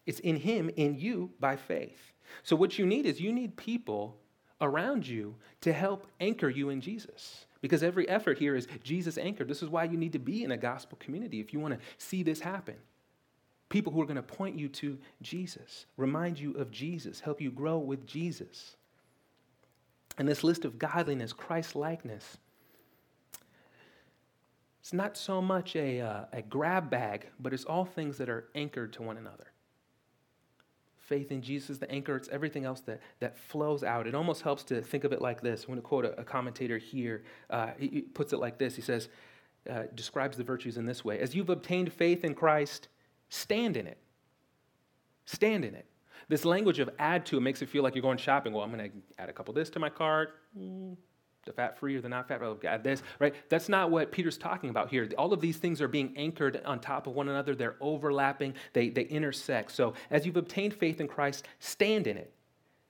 [0.07, 2.13] It's in Him, in you, by faith.
[2.43, 4.17] So, what you need is you need people
[4.61, 7.47] around you to help anchor you in Jesus.
[7.61, 9.49] Because every effort here is Jesus anchored.
[9.49, 11.81] This is why you need to be in a gospel community if you want to
[11.97, 12.77] see this happen.
[13.71, 17.51] People who are going to point you to Jesus, remind you of Jesus, help you
[17.51, 18.77] grow with Jesus.
[20.19, 22.37] And this list of godliness, Christ likeness,
[24.81, 28.49] it's not so much a, uh, a grab bag, but it's all things that are
[28.55, 29.47] anchored to one another
[31.05, 32.17] faith in Jesus is the anchor.
[32.17, 34.07] It's everything else that, that flows out.
[34.07, 35.63] It almost helps to think of it like this.
[35.63, 37.25] I'm going to quote a, a commentator here.
[37.51, 39.09] Uh, he, he, puts it like this He says,
[39.71, 42.89] uh, describes the virtues in this way As you've obtained faith in Christ,
[43.29, 43.99] stand in it.
[45.27, 45.87] Stand in it.
[46.29, 48.53] This language of add to makes it feel like you're going shopping.
[48.53, 50.35] Well, I'm going to add a couple of this to my cart.
[50.59, 50.97] Mm,
[51.47, 53.35] the fat free or the not fat, oh, God, this, right?
[53.49, 55.09] That's not what Peter's talking about here.
[55.19, 57.55] All of these things are being anchored on top of one another.
[57.55, 59.73] They're overlapping, they, they intersect.
[59.73, 62.33] So as you've obtained faith in Christ, stand in it.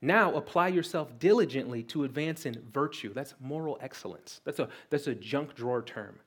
[0.01, 3.15] Now apply yourself diligently to advance in virtue.
[3.15, 4.41] That's moral excellence.
[4.45, 6.19] That's a, that's a junk drawer term.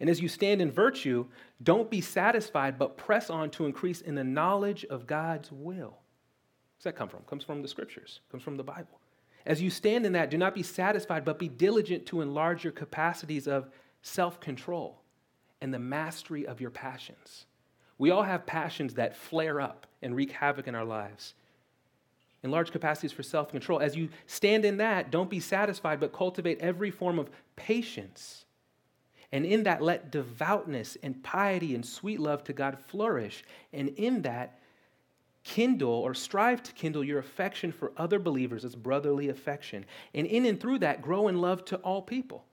[0.00, 1.26] And as you stand in virtue,
[1.62, 5.98] don't be satisfied, but press on to increase in the knowledge of God's will.
[6.76, 7.20] Where's that come from?
[7.24, 8.99] Comes from the scriptures, comes from the Bible.
[9.46, 12.72] As you stand in that, do not be satisfied, but be diligent to enlarge your
[12.72, 13.68] capacities of
[14.02, 15.00] self control
[15.60, 17.46] and the mastery of your passions.
[17.98, 21.34] We all have passions that flare up and wreak havoc in our lives.
[22.42, 23.80] Enlarge capacities for self control.
[23.80, 28.44] As you stand in that, don't be satisfied, but cultivate every form of patience
[29.32, 33.44] and in that, let devoutness and piety and sweet love to God flourish.
[33.72, 34.58] And in that,
[35.42, 39.84] kindle or strive to kindle your affection for other believers as brotherly affection.
[40.14, 42.44] And in and through that, grow in love to all people.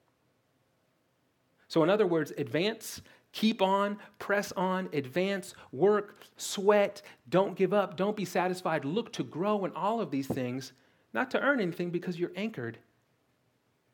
[1.67, 3.01] So, in other words, advance,
[3.33, 8.85] keep on, press on, advance, work, sweat, don't give up, don't be satisfied.
[8.85, 10.71] Look to grow in all of these things,
[11.13, 12.77] not to earn anything because you're anchored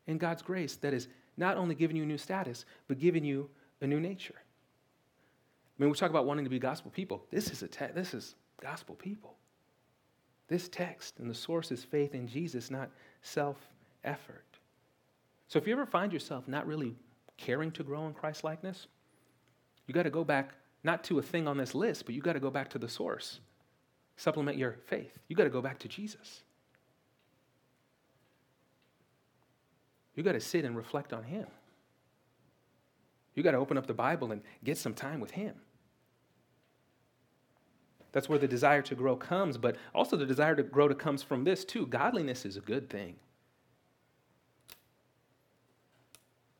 [0.06, 3.49] in God's grace that is not only giving you a new status, but giving you
[3.82, 4.36] a new nature.
[4.38, 7.25] I mean, we talk about wanting to be gospel people.
[7.32, 9.36] This is a te- this is gospel people.
[10.47, 12.89] This text and the source is faith in Jesus, not
[13.21, 13.58] self
[14.04, 14.45] effort.
[15.47, 16.95] So if you ever find yourself not really
[17.38, 18.88] caring to grow in Christ likeness,
[19.86, 22.34] you got to go back not to a thing on this list, but you got
[22.34, 23.39] to go back to the source.
[24.17, 25.17] Supplement your faith.
[25.28, 26.43] You got to go back to Jesus.
[30.15, 31.47] You got to sit and reflect on Him.
[33.36, 35.56] You got to open up the Bible and get some time with Him.
[38.13, 41.21] That's where the desire to grow comes, but also the desire to grow to comes
[41.21, 41.88] from this too.
[41.88, 43.15] Godliness is a good thing.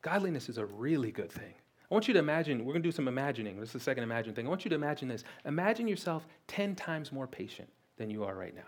[0.02, 1.54] Godliness is a really good thing.
[1.90, 3.58] I want you to imagine, we're going to do some imagining.
[3.58, 4.46] This is the second imagine thing.
[4.46, 5.24] I want you to imagine this.
[5.44, 8.62] Imagine yourself 10 times more patient than you are right now.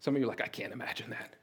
[0.00, 1.34] Some of you are like, I can't imagine that.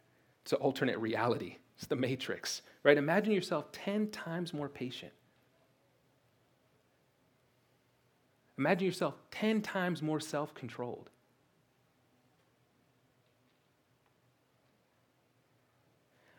[0.44, 1.58] It's an alternate reality.
[1.78, 2.98] It's the matrix, right?
[2.98, 5.12] Imagine yourself 10 times more patient.
[8.58, 11.10] Imagine yourself 10 times more self controlled.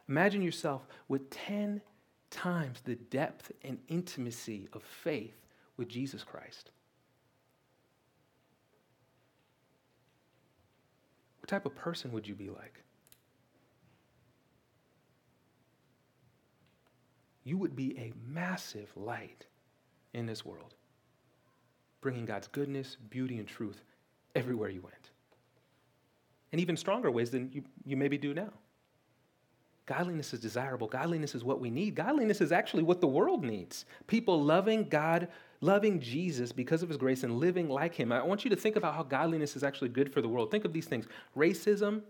[0.08, 1.80] Imagine yourself with 10
[2.30, 5.34] times the depth and intimacy of faith
[5.76, 6.70] with Jesus Christ.
[11.40, 12.82] What type of person would you be like?
[17.44, 19.46] You would be a massive light
[20.12, 20.74] in this world,
[22.00, 23.82] bringing God's goodness, beauty, and truth
[24.34, 25.10] everywhere you went.
[26.52, 28.50] In even stronger ways than you, you maybe do now.
[29.86, 30.88] Godliness is desirable.
[30.88, 31.94] Godliness is what we need.
[31.94, 33.84] Godliness is actually what the world needs.
[34.06, 35.28] People loving God
[35.60, 38.12] loving Jesus because of his grace and living like him.
[38.12, 40.50] I want you to think about how godliness is actually good for the world.
[40.50, 41.06] Think of these things
[41.36, 42.02] racism,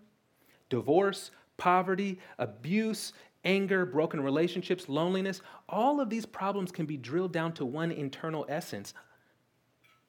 [0.69, 3.13] divorce, poverty, abuse,
[3.45, 5.41] anger, broken relationships, loneliness.
[5.69, 8.95] All of these problems can be drilled down to one internal essence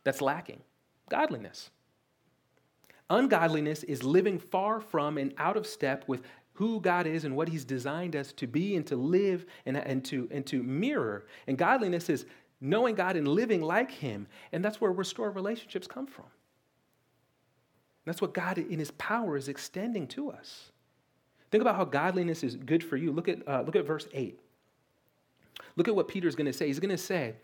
[0.08, 0.62] that's lacking
[1.10, 1.70] godliness.
[3.10, 6.22] Ungodliness is living far from and out of step with
[6.54, 10.04] who God is and what He's designed us to be and to live and, and,
[10.06, 11.26] to, and to mirror.
[11.46, 12.26] And godliness is
[12.62, 14.28] knowing God and living like Him.
[14.54, 16.26] And that's where restored relationships come from.
[18.06, 20.72] That's what God, in His power, is extending to us.
[21.52, 23.12] Think about how godliness is good for you.
[23.12, 24.39] Look at, uh, look at verse 8.
[25.76, 26.67] Look at what Peter's going to say.
[26.67, 27.36] He's going to say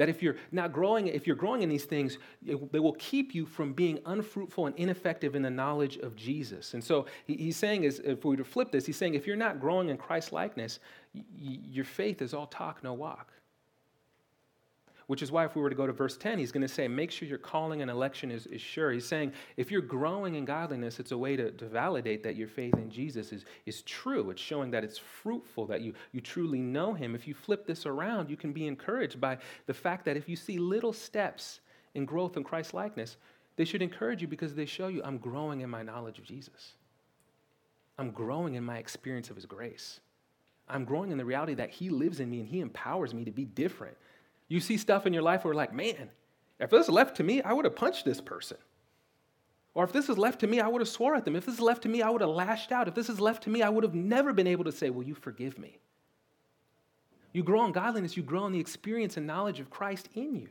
[0.00, 3.34] that if you're not growing, if you're growing in these things, it, they will keep
[3.34, 6.72] you from being unfruitful and ineffective in the knowledge of Jesus.
[6.72, 9.26] And so he, he's saying, is if we were to flip this, he's saying if
[9.26, 10.78] you're not growing in Christ likeness,
[11.14, 13.30] y- your faith is all talk, no walk.
[15.10, 16.86] Which is why, if we were to go to verse 10, he's going to say,
[16.86, 18.92] make sure your calling and election is, is sure.
[18.92, 22.46] He's saying, if you're growing in godliness, it's a way to, to validate that your
[22.46, 24.30] faith in Jesus is, is true.
[24.30, 27.16] It's showing that it's fruitful, that you, you truly know him.
[27.16, 30.36] If you flip this around, you can be encouraged by the fact that if you
[30.36, 31.58] see little steps
[31.94, 33.16] in growth in Christ likeness,
[33.56, 36.74] they should encourage you because they show you, I'm growing in my knowledge of Jesus.
[37.98, 39.98] I'm growing in my experience of his grace.
[40.68, 43.32] I'm growing in the reality that he lives in me and he empowers me to
[43.32, 43.96] be different
[44.50, 46.10] you see stuff in your life where, like, man,
[46.58, 48.58] if this was left to me, I would have punched this person.
[49.74, 51.36] Or if this was left to me, I would have swore at them.
[51.36, 52.88] If this is left to me, I would have lashed out.
[52.88, 55.04] If this is left to me, I would have never been able to say, Will
[55.04, 55.78] you forgive me?
[57.32, 60.48] You grow in godliness, you grow in the experience and knowledge of Christ in you.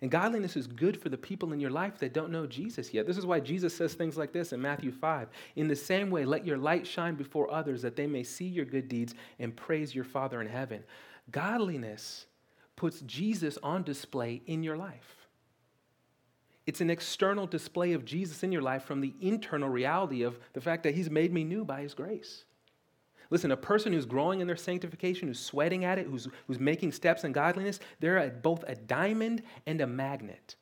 [0.00, 3.06] And godliness is good for the people in your life that don't know Jesus yet.
[3.06, 5.28] This is why Jesus says things like this in Matthew 5.
[5.56, 8.66] In the same way, let your light shine before others that they may see your
[8.66, 10.82] good deeds and praise your Father in heaven.
[11.30, 12.26] Godliness
[12.76, 15.26] puts Jesus on display in your life.
[16.66, 20.60] It's an external display of Jesus in your life from the internal reality of the
[20.60, 22.44] fact that He's made me new by His grace.
[23.30, 26.92] Listen, a person who's growing in their sanctification, who's sweating at it, who's, who's making
[26.92, 30.56] steps in godliness, they're a, both a diamond and a magnet.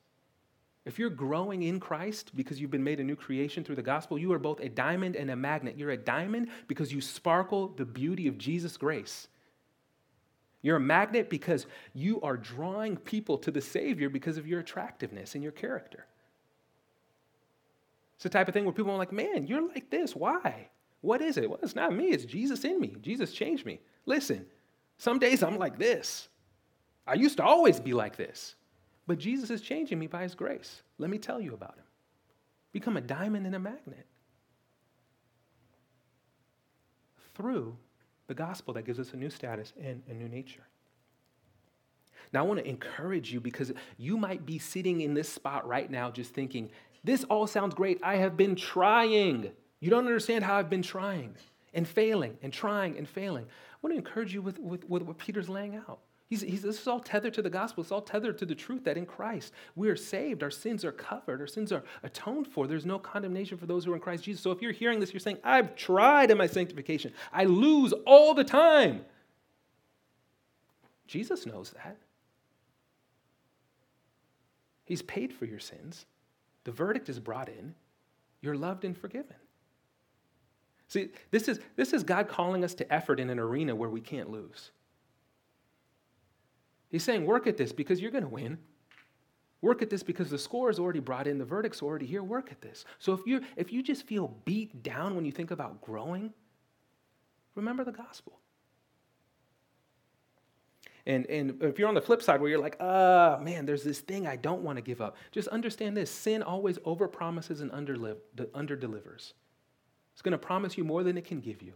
[0.85, 4.19] If you're growing in Christ because you've been made a new creation through the gospel,
[4.19, 5.77] you are both a diamond and a magnet.
[5.77, 9.27] You're a diamond because you sparkle the beauty of Jesus' grace.
[10.65, 15.35] You're a magnet because you are drawing people to the Savior because of your attractiveness
[15.35, 16.07] and your character.
[18.15, 20.15] It's the type of thing where people are like, man, you're like this.
[20.15, 20.69] Why?
[21.01, 21.47] What is it?
[21.47, 22.95] Well, it's not me, it's Jesus in me.
[22.99, 23.79] Jesus changed me.
[24.07, 24.43] Listen,
[24.97, 26.29] some days I'm like this.
[27.05, 28.55] I used to always be like this.
[29.05, 30.81] But Jesus is changing me by his grace.
[30.97, 31.85] Let me tell you about him.
[32.71, 34.07] Become a diamond and a magnet
[37.35, 37.77] through
[38.27, 40.63] the gospel that gives us a new status and a new nature.
[42.33, 45.89] Now, I want to encourage you because you might be sitting in this spot right
[45.89, 46.69] now just thinking,
[47.03, 47.99] this all sounds great.
[48.03, 49.51] I have been trying.
[49.79, 51.35] You don't understand how I've been trying
[51.73, 53.45] and failing and trying and failing.
[53.45, 55.99] I want to encourage you with, with, with what Peter's laying out.
[56.27, 57.83] He's, he's, this is all tethered to the gospel.
[57.83, 60.41] It's all tethered to the truth that in Christ we are saved.
[60.41, 61.39] Our sins are covered.
[61.39, 62.65] Our sins are atoned for.
[62.65, 64.41] There's no condemnation for those who are in Christ Jesus.
[64.41, 67.13] So if you're hearing this, you're saying, I've tried in my sanctification.
[67.31, 69.05] I lose all the time.
[71.05, 71.97] Jesus knows that.
[74.85, 76.07] He's paid for your sins.
[76.63, 77.75] The verdict is brought in.
[78.41, 79.35] You're loved and forgiven.
[80.87, 84.01] See, this is, this is God calling us to effort in an arena where we
[84.01, 84.71] can't lose.
[86.89, 88.57] He's saying, work at this because you're going to win.
[89.61, 92.21] Work at this because the score is already brought in, the verdict's already here.
[92.21, 92.85] Work at this.
[92.99, 96.33] So if you if you just feel beat down when you think about growing,
[97.55, 98.39] remember the gospel.
[101.07, 103.99] And, and if you're on the flip side where you're like, uh, man, there's this
[103.99, 109.33] thing I don't want to give up, just understand this sin always overpromises and underdelivers.
[110.13, 111.73] It's going to promise you more than it can give you.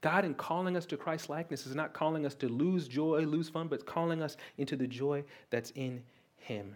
[0.00, 3.48] God, in calling us to Christ likeness, is not calling us to lose joy, lose
[3.48, 6.02] fun, but calling us into the joy that's in
[6.36, 6.74] Him.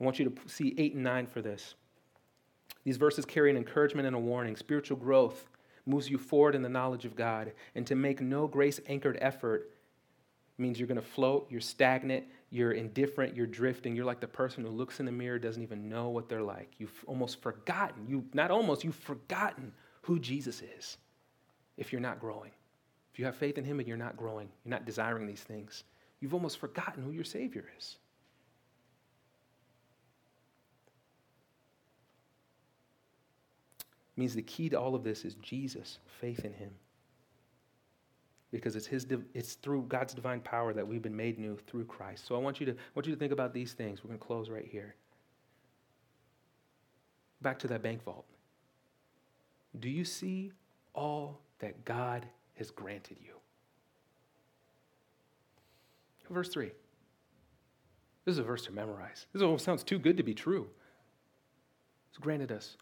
[0.00, 1.74] I want you to see 8 and 9 for this.
[2.84, 4.56] These verses carry an encouragement and a warning.
[4.56, 5.48] Spiritual growth
[5.84, 9.70] moves you forward in the knowledge of God, and to make no grace anchored effort
[10.58, 13.96] means you're going to float, you're stagnant, you're indifferent, you're drifting.
[13.96, 16.70] You're like the person who looks in the mirror, doesn't even know what they're like.
[16.78, 19.72] You've almost forgotten, you not almost, you've forgotten
[20.02, 20.98] who Jesus is
[21.80, 22.50] if you're not growing.
[23.12, 25.82] If you have faith in Him and you're not growing, you're not desiring these things,
[26.20, 27.96] you've almost forgotten who your Savior is.
[33.80, 36.70] It means the key to all of this is Jesus, faith in Him.
[38.52, 42.26] Because it's, his, it's through God's divine power that we've been made new through Christ.
[42.26, 44.02] So I want you to, I want you to think about these things.
[44.02, 44.96] We're going to close right here.
[47.42, 48.26] Back to that bank vault.
[49.78, 50.50] Do you see
[50.94, 53.32] all that God has granted you.
[56.28, 56.70] Verse 3.
[58.24, 59.26] This is a verse to memorize.
[59.32, 60.68] This almost sounds too good to be true.
[62.10, 62.76] It's granted us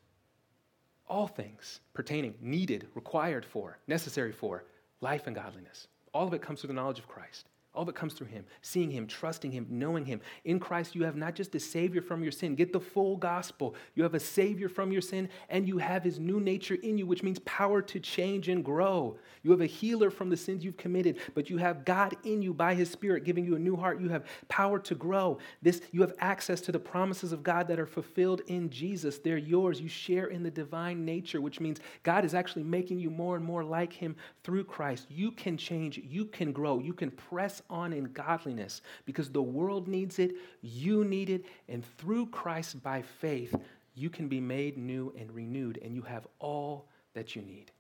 [1.09, 4.65] all things pertaining, needed, required for, necessary for
[5.01, 5.89] life and godliness.
[6.13, 7.49] All of it comes through the knowledge of Christ.
[7.79, 10.21] All of it comes through Him, seeing Him, trusting Him, knowing Him.
[10.45, 13.77] In Christ, you have not just a Savior from your sin, get the full gospel.
[13.95, 17.07] You have a Savior from your sin, and you have His new nature in you,
[17.07, 19.17] which means power to change and grow.
[19.45, 22.53] You have a healer from the sins you've committed, but you have God in you
[22.53, 24.01] by His Spirit, giving you a new heart.
[24.01, 25.39] You have power to grow.
[25.63, 29.19] This, you have access to the promises of God that are fulfilled in Jesus.
[29.19, 29.81] They're yours.
[29.81, 33.45] You share in the divine nature, which means God is actually making you more and
[33.45, 35.07] more like Him through Christ.
[35.09, 39.89] You can change, you can grow, you can press on in godliness because the world
[39.89, 43.55] needs it, you need it, and through Christ by faith,
[43.95, 47.73] you can be made new and renewed, and you have all that you need.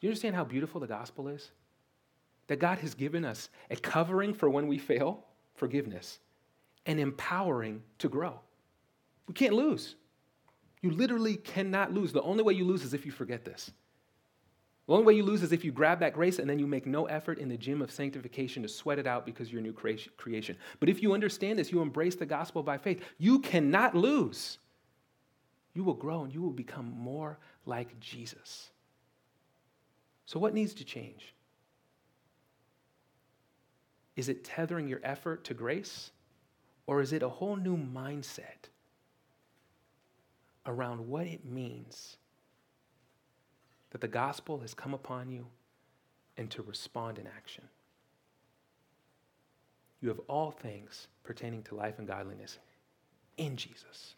[0.00, 1.50] Do you understand how beautiful the gospel is?
[2.48, 6.18] That God has given us a covering for when we fail, forgiveness,
[6.84, 8.38] and empowering to grow.
[9.26, 9.96] We can't lose.
[10.82, 12.12] You literally cannot lose.
[12.12, 13.70] The only way you lose is if you forget this.
[14.86, 16.86] The only way you lose is if you grab that grace and then you make
[16.86, 19.72] no effort in the gym of sanctification to sweat it out because you're a new
[19.72, 20.56] creation.
[20.78, 24.58] But if you understand this, you embrace the gospel by faith, you cannot lose.
[25.74, 28.70] You will grow and you will become more like Jesus.
[30.24, 31.34] So, what needs to change?
[34.14, 36.10] Is it tethering your effort to grace?
[36.86, 38.70] Or is it a whole new mindset
[40.64, 42.16] around what it means
[43.96, 45.46] that the gospel has come upon you
[46.36, 47.64] and to respond in action.
[50.02, 52.58] you have all things pertaining to life and godliness
[53.38, 54.14] in Jesus.